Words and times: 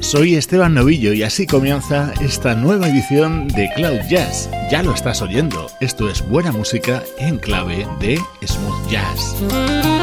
Soy 0.00 0.36
Esteban 0.36 0.72
Novillo 0.72 1.12
y 1.12 1.22
así 1.22 1.46
comienza 1.46 2.14
esta 2.22 2.54
nueva 2.54 2.88
edición 2.88 3.46
de 3.48 3.68
Cloud 3.76 4.00
Jazz. 4.08 4.48
Ya 4.70 4.82
lo 4.82 4.94
estás 4.94 5.20
oyendo, 5.20 5.66
esto 5.80 6.08
es 6.08 6.26
buena 6.26 6.50
música 6.50 7.02
en 7.18 7.36
clave 7.36 7.86
de 8.00 8.18
smooth 8.46 8.90
jazz. 8.90 9.99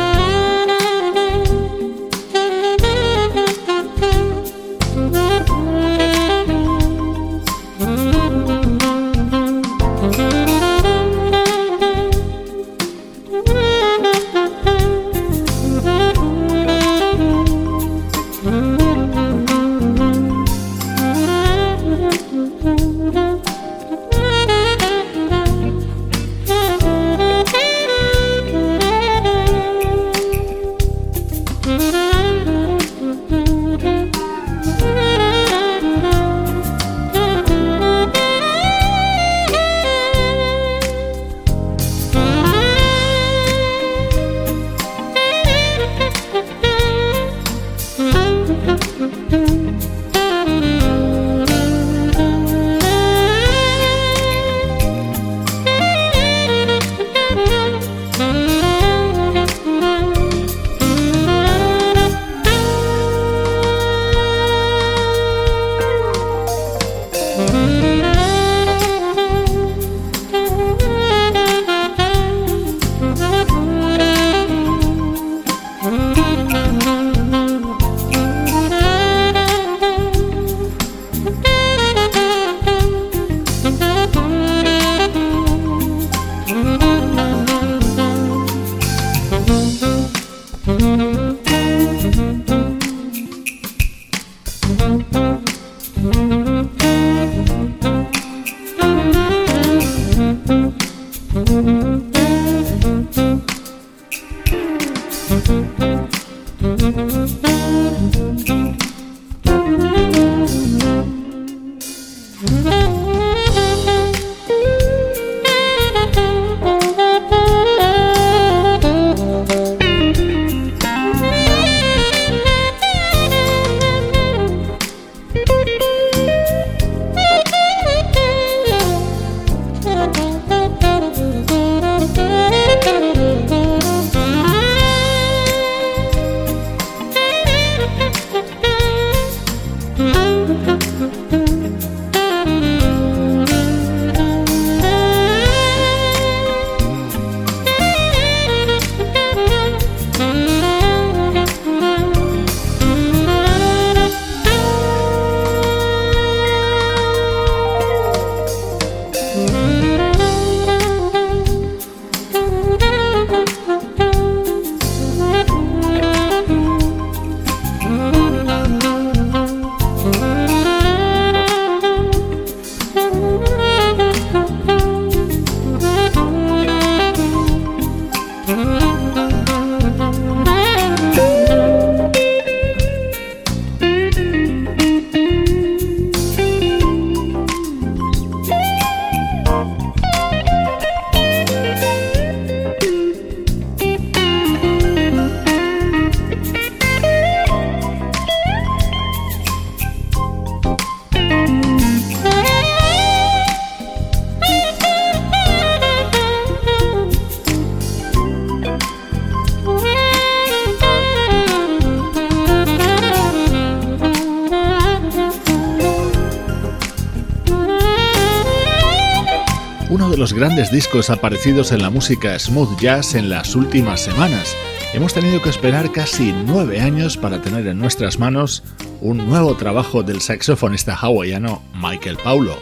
Grandes 220.47 220.71
discos 220.71 221.09
aparecidos 221.09 221.73
en 221.73 221.81
la 221.81 221.89
música 221.89 222.39
smooth 222.39 222.79
jazz 222.79 223.15
en 223.15 223.29
las 223.29 223.53
últimas 223.53 223.99
semanas. 223.99 224.55
Hemos 224.93 225.13
tenido 225.13 225.41
que 225.41 225.49
esperar 225.49 225.91
casi 225.91 226.33
nueve 226.45 226.79
años 226.79 227.17
para 227.17 227.41
tener 227.41 227.67
en 227.67 227.77
nuestras 227.77 228.17
manos 228.17 228.63
un 229.01 229.17
nuevo 229.27 229.57
trabajo 229.57 230.03
del 230.03 230.21
saxofonista 230.21 230.95
hawaiano 230.95 231.61
Michael 231.75 232.17
Paulo. 232.23 232.55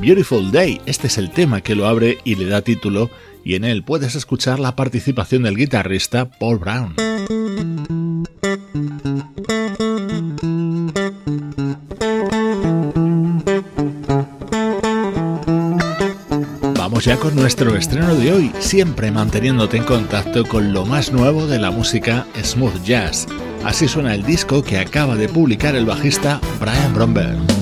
Beautiful 0.00 0.50
Day, 0.50 0.80
este 0.86 1.06
es 1.06 1.18
el 1.18 1.30
tema 1.30 1.60
que 1.60 1.76
lo 1.76 1.86
abre 1.86 2.18
y 2.24 2.34
le 2.34 2.46
da 2.46 2.62
título, 2.62 3.10
y 3.44 3.54
en 3.54 3.62
él 3.62 3.84
puedes 3.84 4.16
escuchar 4.16 4.58
la 4.58 4.74
participación 4.74 5.44
del 5.44 5.56
guitarrista 5.56 6.28
Paul 6.28 6.58
Brown. 6.58 6.96
Ya 17.10 17.16
con 17.16 17.34
nuestro 17.34 17.74
estreno 17.74 18.14
de 18.14 18.32
hoy, 18.32 18.52
siempre 18.60 19.10
manteniéndote 19.10 19.76
en 19.76 19.82
contacto 19.82 20.44
con 20.44 20.72
lo 20.72 20.86
más 20.86 21.10
nuevo 21.10 21.48
de 21.48 21.58
la 21.58 21.72
música 21.72 22.24
smooth 22.40 22.84
jazz. 22.84 23.26
Así 23.64 23.88
suena 23.88 24.14
el 24.14 24.22
disco 24.22 24.62
que 24.62 24.78
acaba 24.78 25.16
de 25.16 25.28
publicar 25.28 25.74
el 25.74 25.86
bajista 25.86 26.40
Brian 26.60 26.94
Bromberg. 26.94 27.59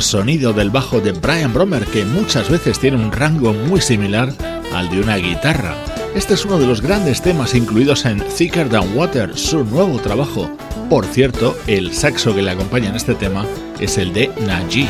Sonido 0.00 0.52
del 0.52 0.70
bajo 0.70 1.00
de 1.00 1.12
Brian 1.12 1.52
Bromer 1.52 1.84
que 1.86 2.04
muchas 2.04 2.48
veces 2.48 2.78
tiene 2.78 2.96
un 2.96 3.12
rango 3.12 3.52
muy 3.52 3.80
similar 3.80 4.32
al 4.72 4.88
de 4.88 5.00
una 5.00 5.16
guitarra. 5.16 5.74
Este 6.14 6.34
es 6.34 6.44
uno 6.44 6.58
de 6.58 6.66
los 6.66 6.80
grandes 6.80 7.20
temas 7.20 7.54
incluidos 7.54 8.04
en 8.04 8.20
Thicker 8.20 8.68
Than 8.68 8.96
Water, 8.96 9.36
su 9.36 9.64
nuevo 9.64 9.98
trabajo. 9.98 10.50
Por 10.88 11.04
cierto, 11.04 11.56
el 11.66 11.92
saxo 11.92 12.34
que 12.34 12.42
le 12.42 12.50
acompaña 12.50 12.88
en 12.88 12.96
este 12.96 13.14
tema 13.14 13.44
es 13.80 13.98
el 13.98 14.12
de 14.12 14.30
Najee. 14.46 14.88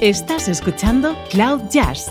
Estás 0.00 0.48
escuchando 0.48 1.14
Cloud 1.30 1.60
Jazz 1.70 2.10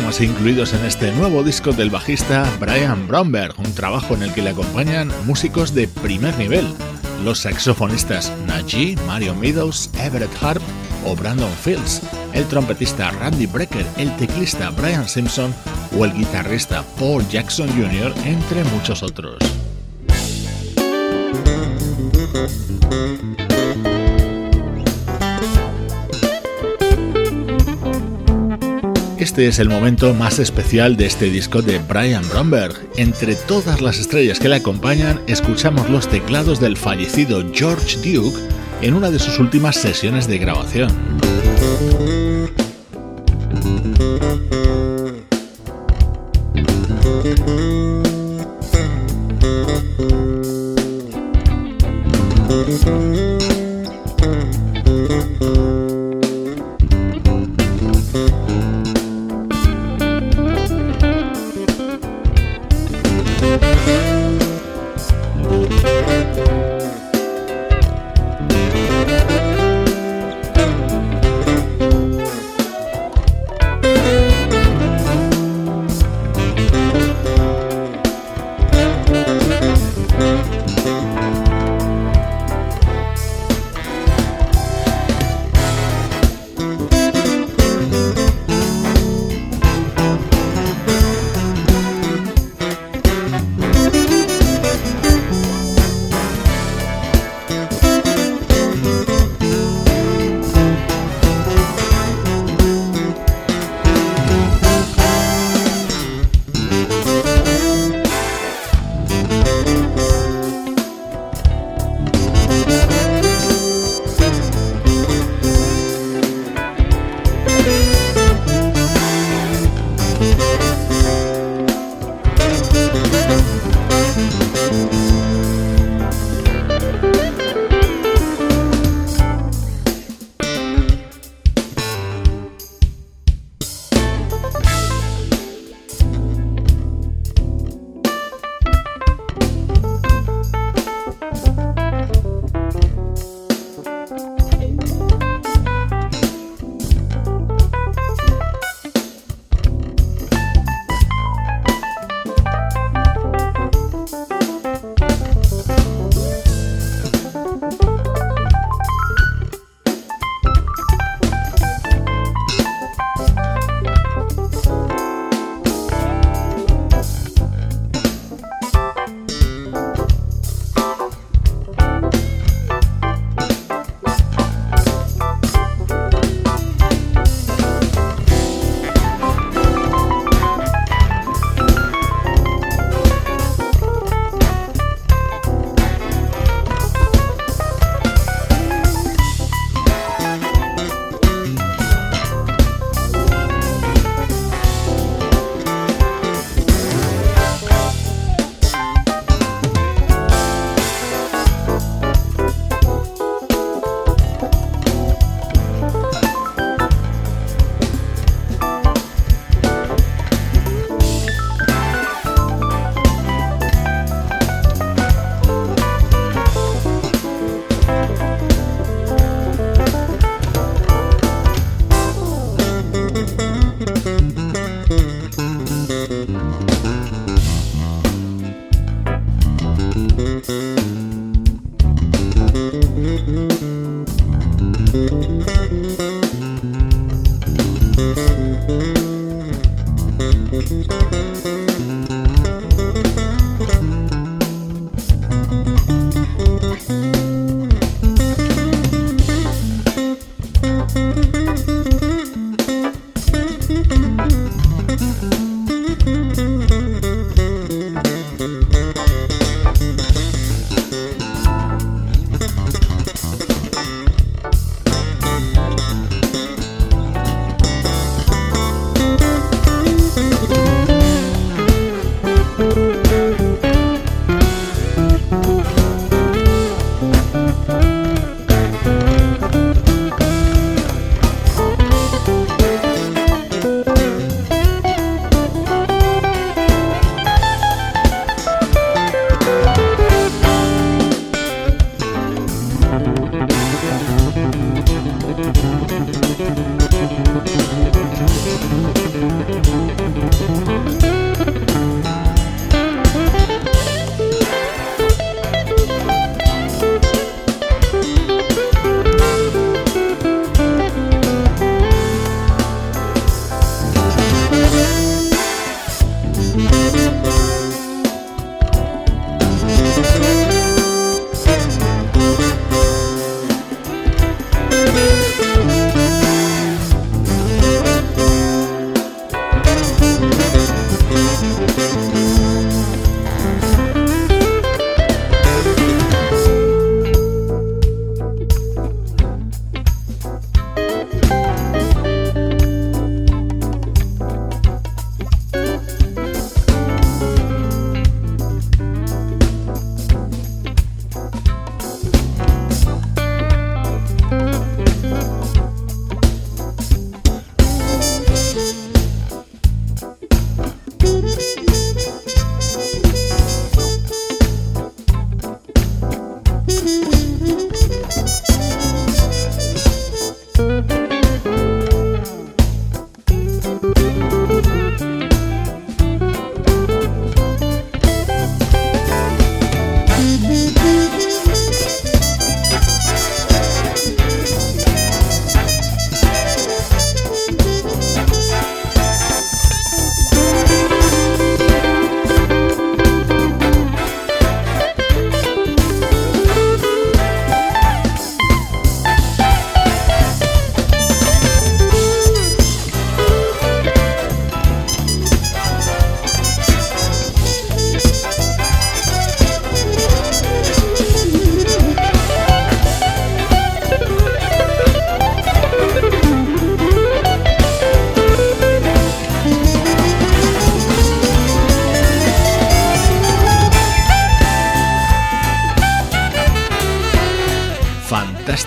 Temas 0.00 0.20
incluidos 0.20 0.72
en 0.72 0.84
este 0.84 1.12
nuevo 1.12 1.44
disco 1.44 1.70
del 1.70 1.88
bajista 1.88 2.50
Brian 2.58 3.06
Bromberg, 3.06 3.54
un 3.58 3.72
trabajo 3.76 4.14
en 4.14 4.24
el 4.24 4.34
que 4.34 4.42
le 4.42 4.50
acompañan 4.50 5.12
músicos 5.24 5.72
de 5.72 5.86
primer 5.86 6.36
nivel, 6.36 6.66
los 7.24 7.38
saxofonistas 7.38 8.32
Najee, 8.44 8.96
Mario 9.06 9.36
Meadows, 9.36 9.90
Everett 9.96 10.32
Harp 10.42 10.60
o 11.04 11.14
Brandon 11.14 11.52
Fields, 11.62 12.02
el 12.32 12.44
trompetista 12.46 13.12
Randy 13.12 13.46
Brecker, 13.46 13.86
el 13.96 14.10
teclista 14.16 14.70
Brian 14.70 15.08
Simpson 15.08 15.54
o 15.96 16.04
el 16.04 16.12
guitarrista 16.12 16.82
Paul 16.98 17.24
Jackson 17.28 17.68
Jr., 17.68 18.12
entre 18.24 18.64
muchos 18.64 19.00
otros. 19.04 19.38
Este 29.24 29.48
es 29.48 29.58
el 29.58 29.70
momento 29.70 30.12
más 30.12 30.38
especial 30.38 30.98
de 30.98 31.06
este 31.06 31.30
disco 31.30 31.62
de 31.62 31.78
Brian 31.78 32.28
Bromberg. 32.28 32.74
Entre 32.98 33.34
todas 33.34 33.80
las 33.80 33.98
estrellas 33.98 34.38
que 34.38 34.50
le 34.50 34.56
acompañan, 34.56 35.18
escuchamos 35.26 35.88
los 35.88 36.06
teclados 36.08 36.60
del 36.60 36.76
fallecido 36.76 37.42
George 37.50 37.96
Duke 37.96 38.38
en 38.82 38.92
una 38.92 39.10
de 39.10 39.18
sus 39.18 39.38
últimas 39.38 39.76
sesiones 39.76 40.28
de 40.28 40.36
grabación. 40.36 40.90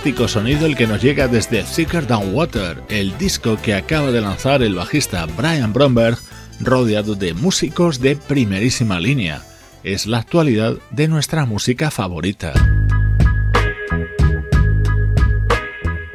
Sonido 0.07 0.65
el 0.65 0.77
que 0.77 0.87
nos 0.87 1.01
llega 1.01 1.27
desde 1.27 1.63
Thicker 1.63 2.05
Than 2.05 2.33
Water, 2.33 2.81
el 2.87 3.17
disco 3.17 3.57
que 3.61 3.73
acaba 3.73 4.09
de 4.09 4.21
lanzar 4.21 4.63
el 4.63 4.73
bajista 4.73 5.25
Brian 5.25 5.73
Bromberg, 5.73 6.17
rodeado 6.61 7.13
de 7.15 7.33
músicos 7.33 7.99
de 7.99 8.15
primerísima 8.15 9.01
línea. 9.01 9.41
Es 9.83 10.05
la 10.05 10.19
actualidad 10.19 10.77
de 10.91 11.09
nuestra 11.09 11.45
música 11.45 11.91
favorita. 11.91 12.53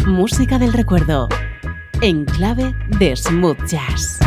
Música 0.06 0.58
del 0.58 0.72
recuerdo, 0.72 1.28
en 2.00 2.24
clave 2.24 2.74
de 2.98 3.14
smooth 3.14 3.58
jazz. 3.66 4.20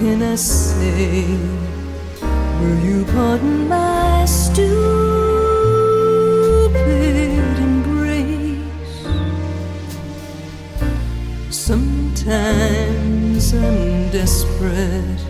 can 0.00 0.22
I 0.22 0.34
say? 0.34 1.26
Will 2.58 2.80
you 2.88 3.04
pardon 3.04 3.68
my 3.68 4.24
stupid 4.24 4.72
embrace? 7.68 9.04
Sometimes 11.50 13.52
I'm 13.52 14.10
desperate 14.10 15.20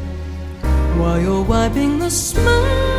while 0.99 1.21
you're 1.21 1.43
wiping 1.43 1.99
the 1.99 2.11
smile. 2.11 2.90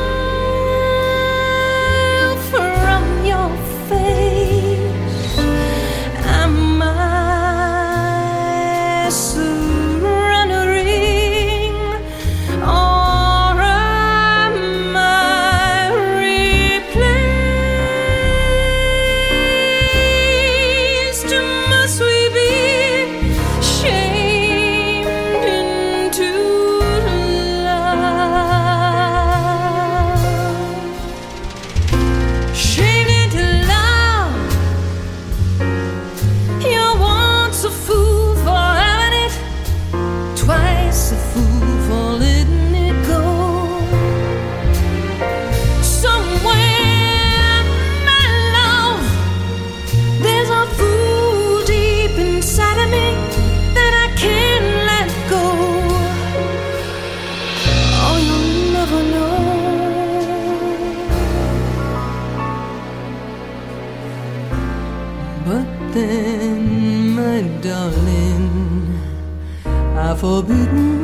forbidden. 70.21 71.00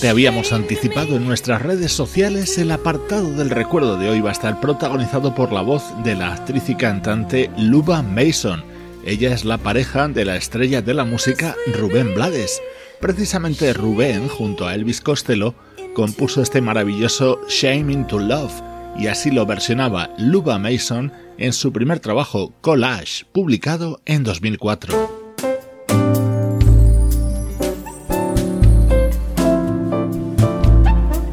Te 0.00 0.08
habíamos 0.08 0.52
anticipado 0.52 1.16
en 1.16 1.26
nuestras 1.26 1.60
redes 1.60 1.92
sociales, 1.92 2.56
el 2.58 2.70
apartado 2.70 3.32
del 3.32 3.50
recuerdo 3.50 3.96
de 3.98 4.08
hoy 4.08 4.20
va 4.20 4.30
a 4.30 4.32
estar 4.32 4.60
protagonizado 4.60 5.34
por 5.34 5.52
la 5.52 5.60
voz 5.60 5.82
de 6.04 6.14
la 6.14 6.32
actriz 6.32 6.68
y 6.68 6.74
cantante 6.74 7.50
Luba 7.58 8.02
Mason. 8.02 8.64
Ella 9.04 9.34
es 9.34 9.44
la 9.44 9.58
pareja 9.58 10.08
de 10.08 10.24
la 10.24 10.36
estrella 10.36 10.82
de 10.82 10.94
la 10.94 11.04
música 11.04 11.56
Rubén 11.74 12.14
Blades. 12.14 12.62
Precisamente 13.00 13.72
Rubén, 13.72 14.28
junto 14.28 14.66
a 14.66 14.74
Elvis 14.74 15.00
Costello, 15.00 15.54
compuso 15.94 16.42
este 16.42 16.60
maravilloso 16.60 17.40
Shame 17.48 17.92
into 17.92 18.18
Love 18.18 18.52
y 18.98 19.08
así 19.08 19.30
lo 19.30 19.44
versionaba 19.46 20.10
Luba 20.16 20.58
Mason 20.58 21.12
en 21.38 21.52
su 21.52 21.72
primer 21.72 22.00
trabajo 22.00 22.54
Collage, 22.60 23.24
publicado 23.32 24.00
en 24.06 24.22
2004. 24.22 25.21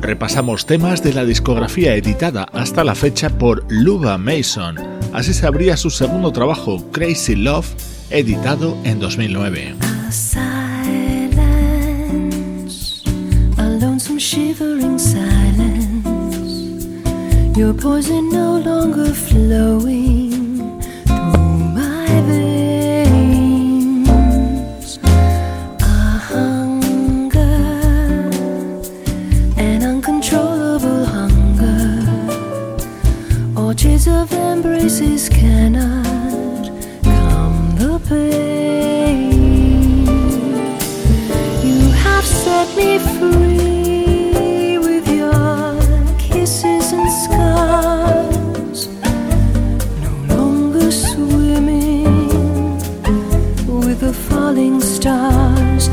Repasamos 0.10 0.65
temas 0.65 1.04
de 1.04 1.13
la 1.13 1.24
discografía 1.24 1.93
editada 1.93 2.48
hasta 2.52 2.84
la 2.84 2.95
fecha 2.95 3.30
por 3.30 3.63
Luba 3.69 4.17
Mason. 4.17 4.76
Así 5.13 5.36
se 5.36 5.45
abría 5.45 5.78
su 5.78 5.91
segundo 5.91 6.32
trabajo, 6.32 6.84
Crazy 6.91 7.36
Love, 7.36 7.67
editado 8.10 8.76
en 8.86 9.00
2009. 9.00 9.76
of 34.19 34.34
embraces 34.34 35.29
cannot 35.29 36.65
calm 37.03 37.75
the 37.77 37.97
pain. 38.10 39.32
You 41.63 41.79
have 42.03 42.25
set 42.25 42.67
me 42.75 42.99
free 43.15 44.77
with 44.77 45.08
your 45.08 45.79
kisses 46.17 46.91
and 46.91 47.10
scars. 47.23 48.79
No 50.03 50.12
longer 50.36 50.91
swimming 50.91 52.75
with 53.84 53.99
the 54.01 54.13
falling 54.13 54.82
stars. 54.82 55.88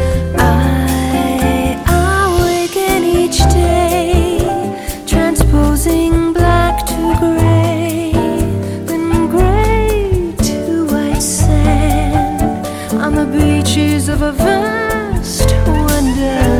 reaches 13.66 14.08
of 14.08 14.22
a 14.22 14.32
vast 14.32 15.50
wonder. 15.66 16.55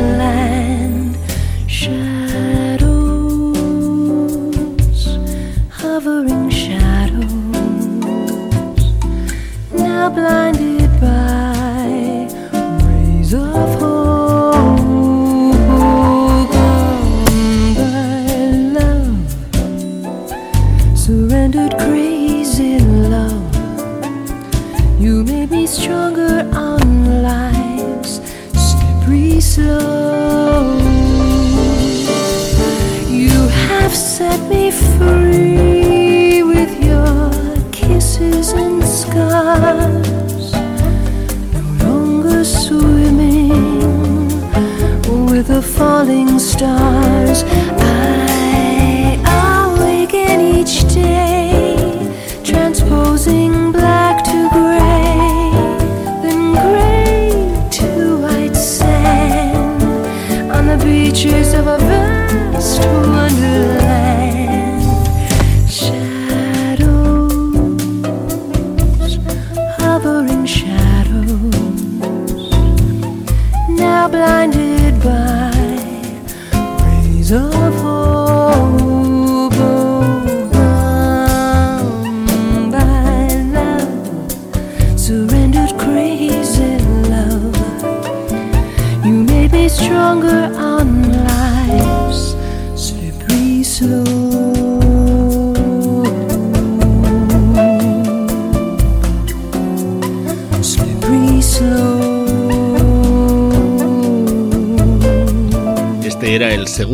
falling 45.77 46.39
star. 46.39 47.16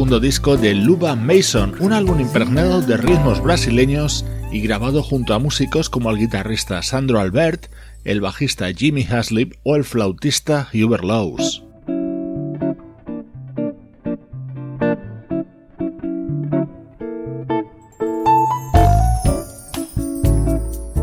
Segundo 0.03 0.19
disco 0.19 0.57
de 0.57 0.73
Luba 0.73 1.15
Mason, 1.15 1.75
un 1.79 1.93
álbum 1.93 2.19
impregnado 2.19 2.81
de 2.81 2.97
ritmos 2.97 3.41
brasileños 3.41 4.25
y 4.51 4.59
grabado 4.59 5.01
junto 5.01 5.33
a 5.33 5.39
músicos 5.39 5.89
como 5.89 6.09
el 6.11 6.17
guitarrista 6.17 6.81
Sandro 6.81 7.21
Albert, 7.21 7.67
el 8.03 8.19
bajista 8.19 8.65
Jimmy 8.73 9.07
Haslip 9.09 9.53
o 9.63 9.77
el 9.77 9.85
flautista 9.85 10.67
Hubert 10.73 11.05
Laws. 11.05 11.63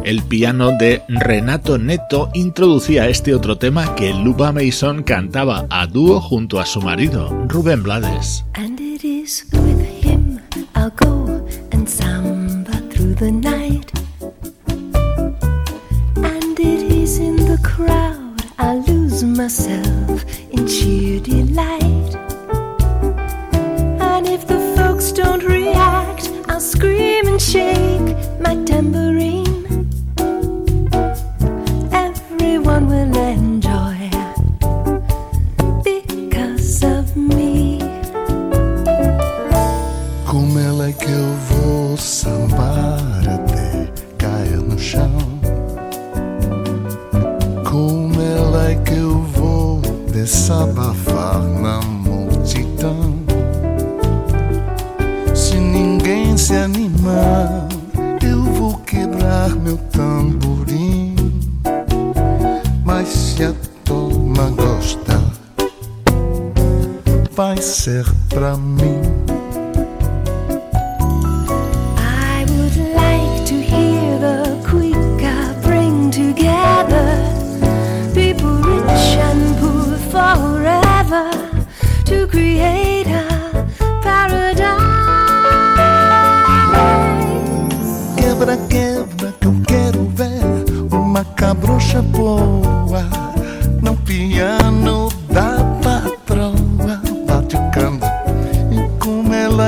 El 0.05 0.23
piano 0.25 0.73
de 0.77 1.03
Renato 1.09 1.79
Neto 1.79 2.29
introducía 2.35 3.09
este 3.09 3.35
otro 3.35 3.57
tema 3.57 3.95
que 3.95 4.13
Luba 4.13 4.53
Mason 4.53 5.05
cantaba 5.05 5.67
a 5.71 5.87
dúo 5.87 6.21
junto 6.21 6.61
a 6.61 6.67
su 6.67 6.83
marido, 6.83 7.31
Rubén 7.49 7.83
Blades. 7.83 8.45
The 13.21 13.31
night. 13.31 13.93
And 16.16 16.59
it 16.59 16.83
is 16.90 17.19
in 17.19 17.37
the 17.37 17.61
crowd 17.62 18.43
I 18.59 18.77
lose 18.77 19.23
myself 19.23 20.25
in 20.51 20.66
sheer 20.66 21.21
delight. 21.21 22.14
And 24.01 24.27
if 24.27 24.47
the 24.47 24.59
folks 24.75 25.12
don't 25.12 25.45
react, 25.45 26.31
I'll 26.49 26.61
scream 26.61 27.27
and 27.27 27.43
shake 27.43 28.00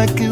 como 0.07 0.32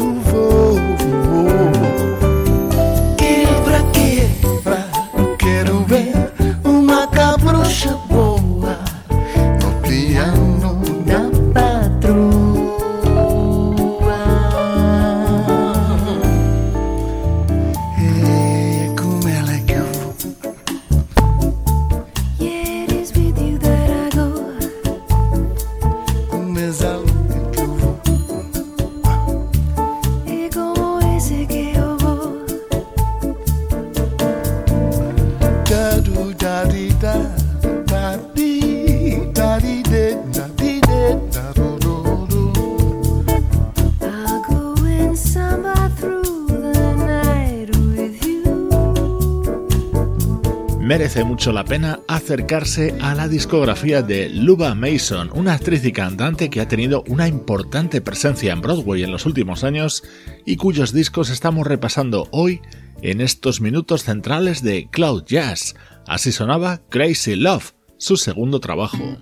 mucho 51.41 51.53
la 51.53 51.65
pena 51.65 52.01
acercarse 52.07 52.95
a 53.01 53.15
la 53.15 53.27
discografía 53.27 54.03
de 54.03 54.29
Luba 54.29 54.75
Mason, 54.75 55.31
una 55.33 55.53
actriz 55.53 55.83
y 55.85 55.91
cantante 55.91 56.51
que 56.51 56.61
ha 56.61 56.67
tenido 56.67 57.03
una 57.07 57.27
importante 57.27 57.99
presencia 57.99 58.53
en 58.53 58.61
Broadway 58.61 59.01
en 59.01 59.11
los 59.11 59.25
últimos 59.25 59.63
años 59.63 60.03
y 60.45 60.57
cuyos 60.57 60.93
discos 60.93 61.31
estamos 61.31 61.65
repasando 61.65 62.27
hoy 62.29 62.61
en 63.01 63.21
estos 63.21 63.59
minutos 63.59 64.03
centrales 64.03 64.61
de 64.61 64.87
Cloud 64.91 65.23
Jazz. 65.25 65.73
Así 66.05 66.31
sonaba 66.31 66.83
Crazy 66.89 67.35
Love, 67.35 67.73
su 67.97 68.17
segundo 68.17 68.59
trabajo. 68.59 69.17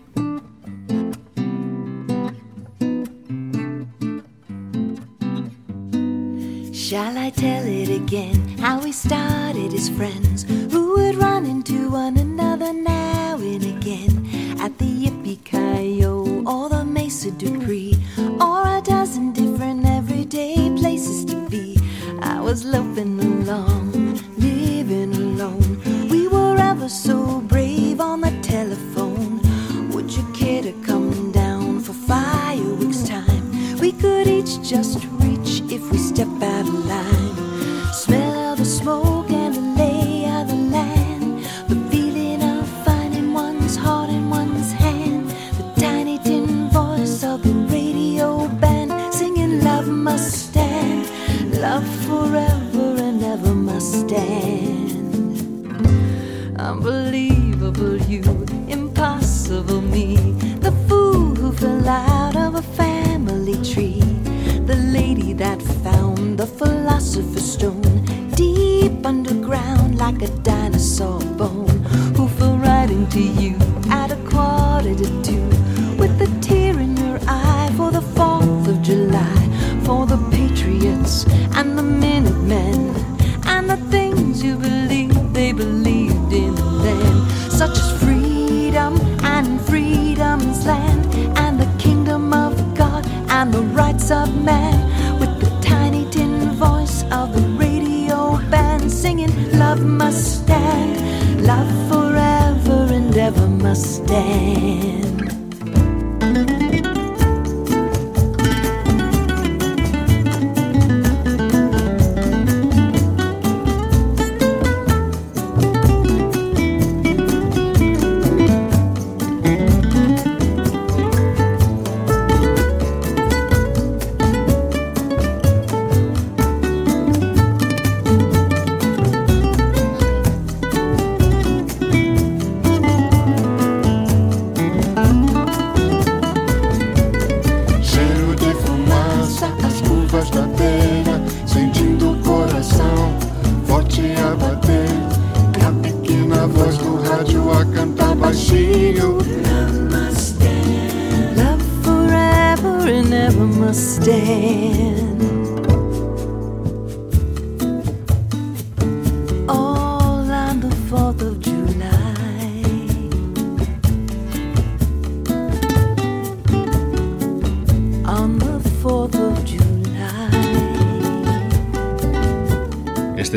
How 8.70 8.80
we 8.80 8.92
started 8.92 9.74
as 9.74 9.90
friends 9.90 10.44
who 10.72 10.94
would 10.94 11.16
run 11.16 11.48
into 11.48 11.90
one 11.90 12.18
another 12.18 12.72
now 12.72 13.36
and 13.38 13.64
again 13.66 14.30
at 14.62 14.78
the 14.78 14.86
Yippee 14.86 15.44
Ki 15.44 16.06
or 16.06 16.70
the 16.70 16.86
Mesa 16.86 17.32
Dupree 17.32 17.98
or 18.40 18.62
a 18.78 18.80
dozen 18.84 19.34
different 19.34 19.88
everyday 19.88 20.70
places 20.78 21.26
to 21.26 21.50
be. 21.50 21.80
I 22.22 22.40
was 22.42 22.64
loafing 22.64 23.20
along, 23.20 23.89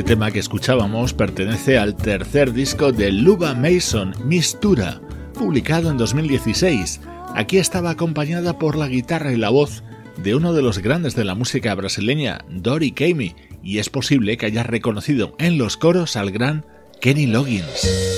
tema 0.01 0.31
que 0.31 0.39
escuchábamos 0.39 1.13
pertenece 1.13 1.77
al 1.77 1.95
tercer 1.95 2.55
disco 2.55 2.93
de 2.93 3.13
Luba 3.13 3.55
Mason, 3.55 4.15
Mistura, 4.25 5.03
publicado 5.35 5.91
en 5.91 5.99
2016. 5.99 7.03
Aquí 7.35 7.59
estaba 7.59 7.91
acompañada 7.91 8.59
por 8.59 8.77
la 8.77 8.89
guitarra 8.89 9.33
y 9.33 9.37
la 9.37 9.51
voz 9.51 9.83
de 10.17 10.35
uno 10.35 10.55
de 10.55 10.63
los 10.63 10.79
grandes 10.79 11.15
de 11.15 11.25
la 11.25 11.35
música 11.35 11.75
brasileña, 11.75 12.39
Dory 12.49 12.93
Kamey, 12.93 13.37
y 13.63 13.79
es 13.79 13.91
posible 13.91 14.39
que 14.39 14.47
haya 14.47 14.63
reconocido 14.63 15.35
en 15.39 15.59
los 15.59 15.77
coros 15.77 16.17
al 16.17 16.31
gran 16.31 16.65
Kenny 17.03 17.27
Loggins. 17.27 18.12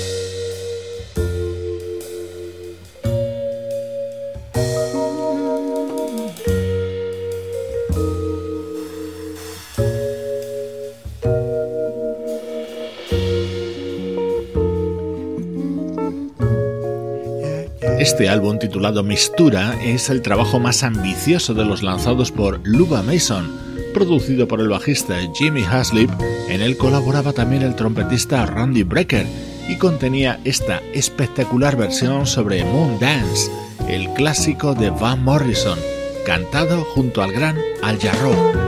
Este 18.15 18.29
álbum 18.29 18.57
titulado 18.57 19.03
Mistura 19.03 19.75
es 19.83 20.09
el 20.09 20.21
trabajo 20.21 20.57
más 20.57 20.83
ambicioso 20.83 21.53
de 21.53 21.65
los 21.65 21.83
lanzados 21.83 22.31
por 22.31 22.61
Luba 22.63 23.03
Mason, 23.03 23.53
producido 23.93 24.47
por 24.47 24.61
el 24.61 24.69
bajista 24.69 25.17
Jimmy 25.33 25.65
Haslip, 25.65 26.09
en 26.47 26.61
él 26.61 26.77
colaboraba 26.77 27.33
también 27.33 27.61
el 27.61 27.75
trompetista 27.75 28.45
Randy 28.45 28.83
Brecker 28.83 29.27
y 29.67 29.75
contenía 29.75 30.39
esta 30.45 30.81
espectacular 30.93 31.75
versión 31.75 32.25
sobre 32.25 32.63
Moon 32.63 32.97
Dance, 32.99 33.51
el 33.89 34.07
clásico 34.13 34.73
de 34.73 34.91
Van 34.91 35.21
Morrison, 35.21 35.77
cantado 36.25 36.85
junto 36.85 37.21
al 37.21 37.33
gran 37.33 37.57
Al 37.83 37.99
Jarreau. 37.99 38.65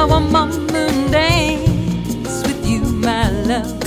A 0.00 0.06
one 0.06 0.32
more 0.32 0.46
moon 0.46 1.10
dance 1.10 2.42
with 2.46 2.66
you, 2.66 2.80
my 2.80 3.30
love? 3.30 3.80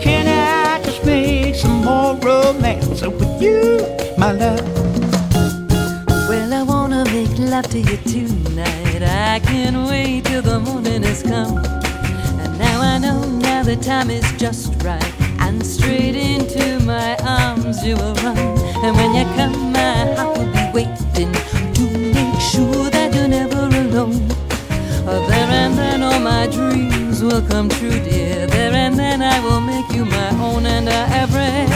Can 0.00 0.26
I? 0.26 0.82
Just 0.82 1.04
make 1.04 1.54
some 1.54 1.84
more 1.84 2.14
romance 2.16 3.02
with 3.02 3.42
you, 3.42 3.78
my 4.16 4.32
love. 4.32 4.64
Well, 6.28 6.52
I 6.54 6.62
wanna 6.62 7.04
make 7.06 7.36
love 7.38 7.66
to 7.68 7.78
you 7.78 7.98
tonight. 8.14 9.02
I 9.02 9.40
can't 9.40 9.88
wait 9.88 10.24
till 10.24 10.40
the 10.40 10.60
morning 10.60 11.02
has 11.02 11.22
come. 11.22 11.58
And 12.42 12.58
now 12.58 12.80
I 12.80 12.98
know 12.98 13.20
now 13.28 13.62
the 13.62 13.76
time 13.76 14.10
is 14.10 14.26
just 14.38 14.82
right. 14.82 15.12
And 15.40 15.64
straight 15.64 16.16
into 16.16 16.80
my 16.84 17.16
arms 17.16 17.84
you 17.84 17.96
will 17.96 18.14
run. 18.24 18.38
And 18.84 18.96
when 18.96 19.10
you 19.14 19.24
come, 19.36 19.72
my 19.72 20.14
heart 20.14 20.38
will 20.38 20.52
be 20.58 20.64
waiting 20.72 21.32
will 27.28 27.42
come 27.42 27.68
true, 27.68 27.90
dear. 27.90 28.46
There 28.46 28.72
and 28.72 28.98
then 28.98 29.22
I 29.22 29.38
will 29.40 29.60
make 29.60 29.90
you 29.92 30.04
my 30.04 30.30
own, 30.40 30.64
and 30.66 30.88
every 30.88 31.66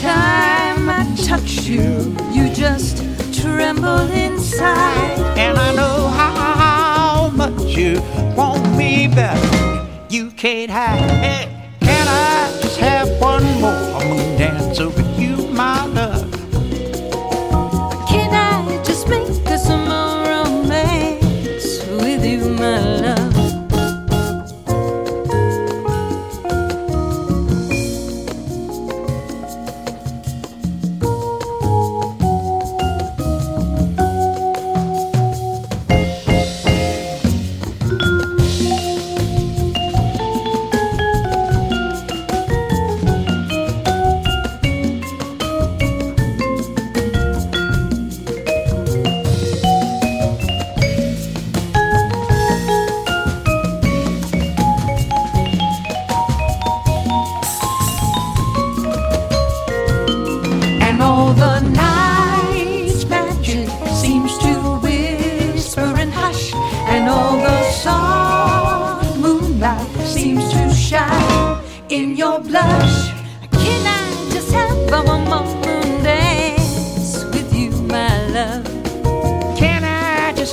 time 0.00 0.88
I 0.88 1.02
touch 1.24 1.62
you, 1.62 2.16
you 2.32 2.52
just 2.52 2.98
tremble 3.40 4.10
inside. 4.10 5.18
And 5.38 5.56
I 5.58 5.74
know 5.74 6.08
how 6.08 7.30
much 7.30 7.76
you 7.76 8.00
want 8.36 8.76
me 8.76 9.06
better. 9.06 9.86
You 10.10 10.30
can't 10.32 10.70
hide. 10.70 11.10
Hey, 11.24 11.46
can 11.80 12.06
I 12.08 12.58
just 12.60 12.78
have 12.78 13.08
one 13.20 13.44
more 13.60 14.04
moon 14.04 14.38
dance 14.38 14.80
over 14.80 15.02
you, 15.20 15.36
my 15.48 15.86
love? 15.86 16.13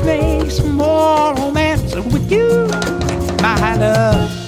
I 0.01 0.03
just 0.03 0.05
make 0.05 0.51
some 0.51 0.77
more 0.77 1.35
romance 1.35 1.93
with 1.95 2.31
you, 2.31 2.67
my 3.41 3.75
love? 3.75 4.40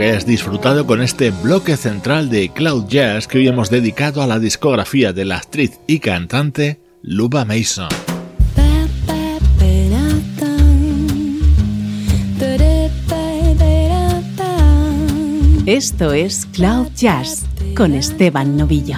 Que 0.00 0.06
hayas 0.06 0.24
disfrutado 0.24 0.86
con 0.86 1.02
este 1.02 1.30
bloque 1.30 1.76
central 1.76 2.30
de 2.30 2.48
Cloud 2.48 2.86
Jazz 2.88 3.26
que 3.26 3.36
hoy 3.36 3.48
hemos 3.48 3.68
dedicado 3.68 4.22
a 4.22 4.26
la 4.26 4.38
discografía 4.38 5.12
de 5.12 5.26
la 5.26 5.36
actriz 5.36 5.78
y 5.86 5.98
cantante 5.98 6.80
Luba 7.02 7.44
Mason. 7.44 7.90
Esto 15.66 16.14
es 16.14 16.46
Cloud 16.46 16.88
Jazz 16.96 17.44
con 17.76 17.92
Esteban 17.92 18.56
Novillo. 18.56 18.96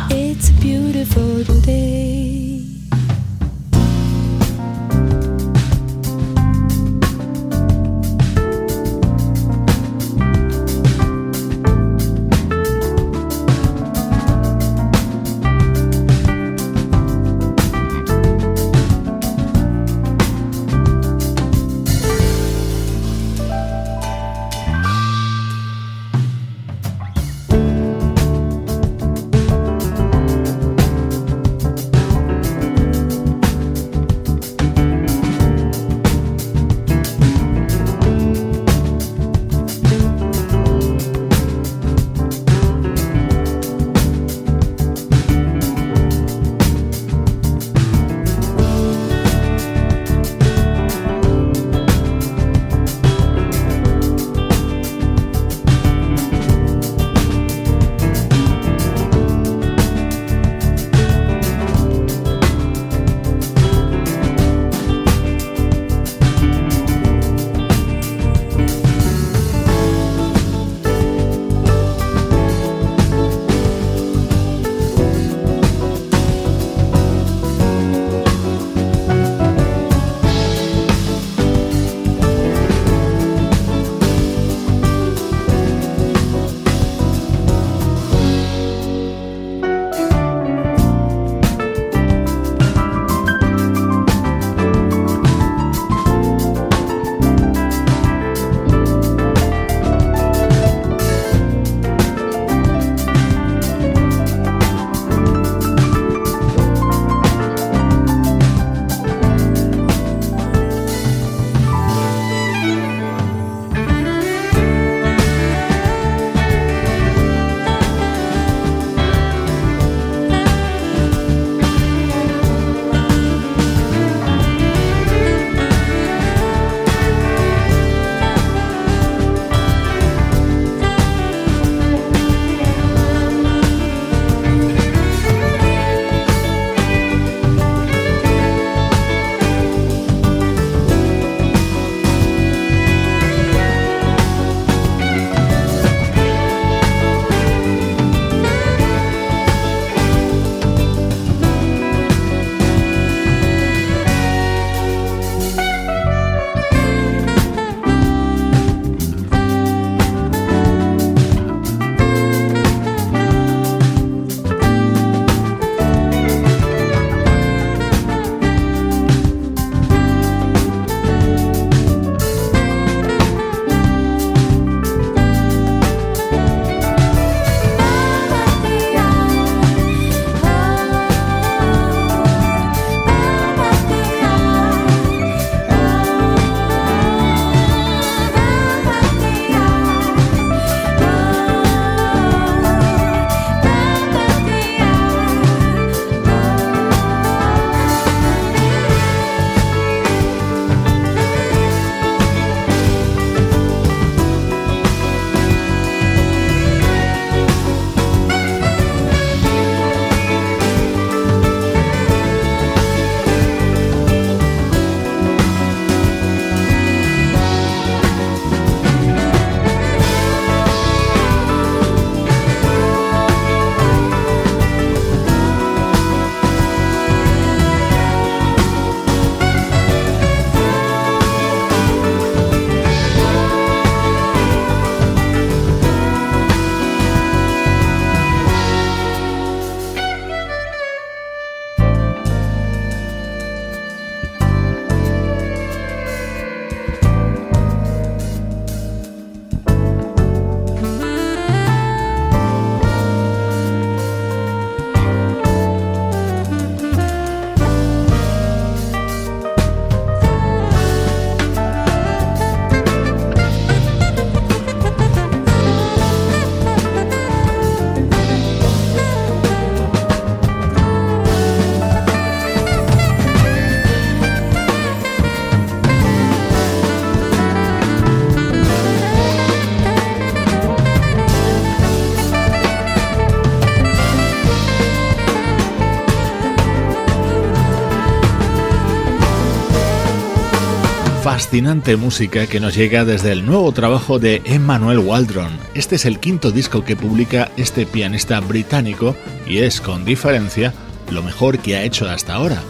Fascinante 291.53 291.99
música 291.99 292.47
que 292.47 292.61
nos 292.61 292.75
llega 292.75 293.05
desde 293.05 293.31
el 293.31 293.45
nuevo 293.45 293.71
trabajo 293.73 294.19
de 294.19 294.41
Emmanuel 294.47 295.01
Waldron. 295.01 295.53
Este 295.75 295.97
es 295.97 296.07
el 296.07 296.19
quinto 296.19 296.51
disco 296.51 296.83
que 296.83 296.97
publica 296.97 297.51
este 297.59 297.85
pianista 297.85 298.41
británico 298.41 299.15
y 299.47 299.59
es, 299.59 299.83
con 299.83 300.07
diferencia, 300.07 300.73
lo 301.11 301.23
mejor 301.23 301.59
que 301.59 301.77
ha 301.77 301.83
hecho 301.83 302.09
hasta 302.09 302.37
ahora. 302.37 302.63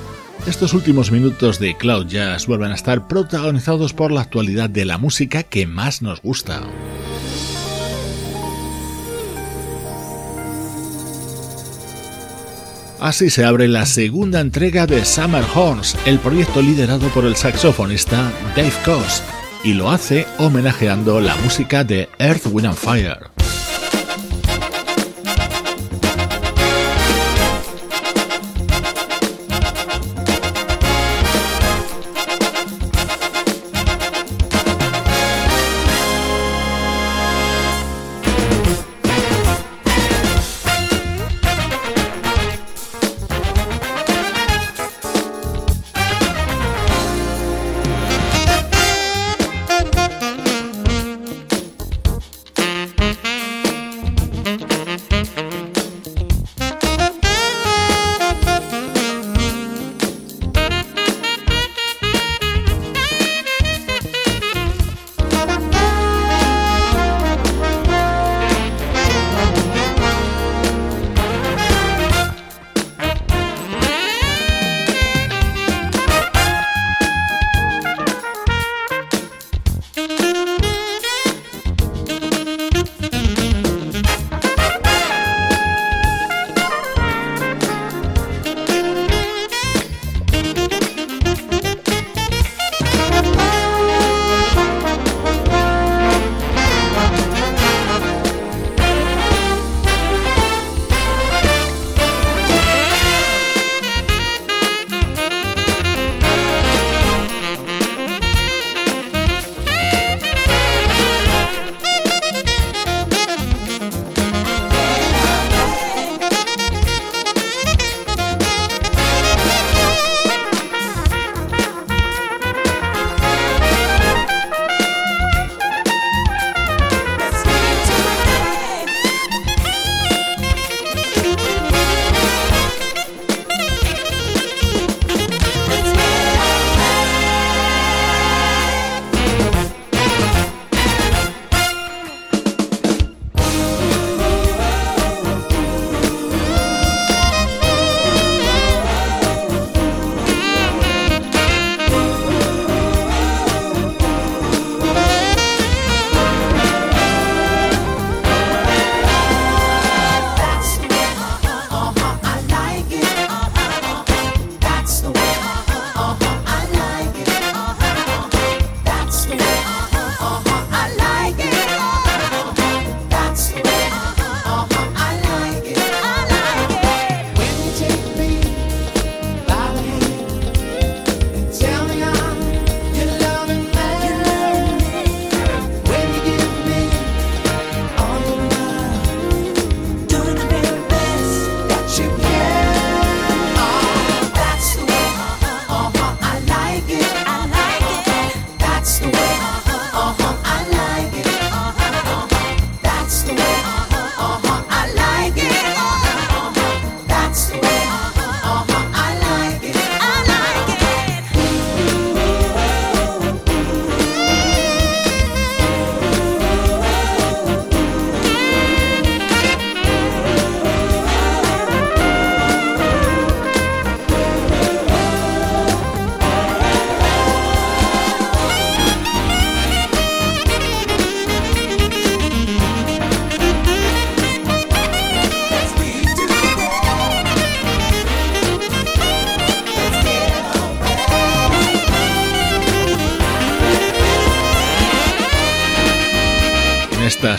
Estos 0.48 0.74
últimos 0.74 1.12
minutos 1.12 1.60
de 1.60 1.76
Cloud 1.76 2.08
Jazz 2.08 2.48
vuelven 2.48 2.72
a 2.72 2.74
estar 2.74 3.06
protagonizados 3.06 3.92
por 3.92 4.10
la 4.10 4.22
actualidad 4.22 4.68
de 4.68 4.84
la 4.84 4.98
música 4.98 5.44
que 5.44 5.64
más 5.64 6.02
nos 6.02 6.20
gusta. 6.20 6.62
Así 13.02 13.30
se 13.30 13.44
abre 13.44 13.66
la 13.66 13.84
segunda 13.84 14.38
entrega 14.38 14.86
de 14.86 15.04
Summer 15.04 15.42
Horns, 15.56 15.96
el 16.06 16.20
proyecto 16.20 16.62
liderado 16.62 17.08
por 17.08 17.24
el 17.24 17.34
saxofonista 17.34 18.30
Dave 18.54 18.72
Coase, 18.84 19.24
y 19.64 19.72
lo 19.72 19.90
hace 19.90 20.24
homenajeando 20.38 21.20
la 21.20 21.34
música 21.34 21.82
de 21.82 22.08
Earth, 22.20 22.46
Wind 22.46 22.68
and 22.68 22.76
Fire. 22.76 23.31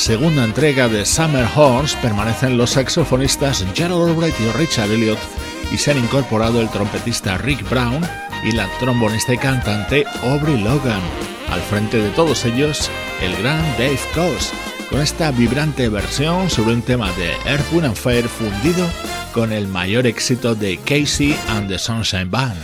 Segunda 0.04 0.44
entrega 0.44 0.90
de 0.90 1.06
Summer 1.06 1.48
Horns 1.56 1.96
permanecen 1.96 2.58
los 2.58 2.72
saxofonistas 2.72 3.66
Gerald 3.74 4.10
Albright 4.10 4.36
y 4.38 4.52
Richard 4.58 4.92
Elliot 4.92 5.18
y 5.72 5.78
se 5.78 5.92
han 5.92 5.98
incorporado 5.98 6.60
el 6.60 6.70
trompetista 6.70 7.38
Rick 7.38 7.70
Brown 7.70 8.06
y 8.44 8.52
la 8.52 8.68
trombonista 8.80 9.34
y 9.34 9.38
cantante 9.38 10.04
Aubrey 10.24 10.62
Logan. 10.62 11.00
Al 11.50 11.62
frente 11.62 12.00
de 12.00 12.10
todos 12.10 12.44
ellos, 12.44 12.92
el 13.22 13.34
gran 13.38 13.62
Dave 13.78 13.98
Coase, 14.14 14.54
con 14.90 15.00
esta 15.00 15.32
vibrante 15.32 15.88
versión 15.88 16.50
sobre 16.50 16.74
un 16.74 16.82
tema 16.82 17.10
de 17.14 17.32
Earth, 17.50 17.72
Wind 17.72 17.96
Fire 17.96 18.28
fundido 18.28 18.86
con 19.34 19.54
el 19.54 19.70
mayor 19.70 20.06
éxito 20.06 20.54
de 20.54 20.80
Casey 20.80 21.34
and 21.48 21.70
the 21.70 21.80
Sunshine 21.80 22.30
Band. 22.30 22.60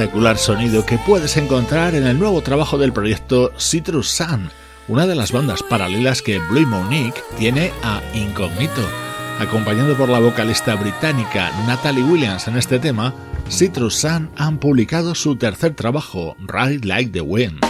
Espectacular 0.00 0.38
sonido 0.38 0.86
que 0.86 0.96
puedes 0.96 1.36
encontrar 1.36 1.94
en 1.94 2.06
el 2.06 2.18
nuevo 2.18 2.40
trabajo 2.40 2.78
del 2.78 2.90
proyecto 2.90 3.52
Citrus 3.58 4.08
Sun, 4.08 4.48
una 4.88 5.06
de 5.06 5.14
las 5.14 5.30
bandas 5.30 5.62
paralelas 5.62 6.22
que 6.22 6.38
Blue 6.38 6.66
Monique 6.66 7.20
tiene 7.38 7.70
a 7.82 8.00
Incognito. 8.14 8.80
Acompañado 9.38 9.94
por 9.98 10.08
la 10.08 10.18
vocalista 10.18 10.74
británica 10.74 11.50
Natalie 11.66 12.02
Williams 12.02 12.48
en 12.48 12.56
este 12.56 12.78
tema, 12.78 13.12
Citrus 13.50 13.96
Sun 13.96 14.30
han 14.38 14.56
publicado 14.56 15.14
su 15.14 15.36
tercer 15.36 15.74
trabajo, 15.74 16.34
Ride 16.38 16.86
Like 16.86 17.10
the 17.10 17.20
Wind. 17.20 17.69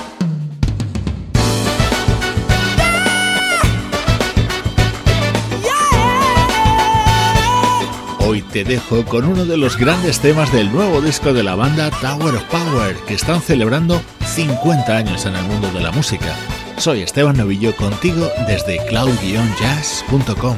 Hoy 8.30 8.42
te 8.42 8.62
dejo 8.62 9.04
con 9.04 9.24
uno 9.24 9.44
de 9.44 9.56
los 9.56 9.76
grandes 9.76 10.20
temas 10.20 10.52
del 10.52 10.70
nuevo 10.70 11.00
disco 11.00 11.32
de 11.32 11.42
la 11.42 11.56
banda 11.56 11.90
Tower 11.90 12.36
of 12.36 12.44
Power, 12.44 12.94
que 13.08 13.14
están 13.14 13.42
celebrando 13.42 14.00
50 14.24 14.96
años 14.96 15.26
en 15.26 15.34
el 15.34 15.42
mundo 15.46 15.68
de 15.72 15.80
la 15.80 15.90
música. 15.90 16.36
Soy 16.76 17.02
Esteban 17.02 17.36
Novillo 17.36 17.74
contigo 17.74 18.30
desde 18.46 18.78
cloud-jazz.com. 18.86 20.56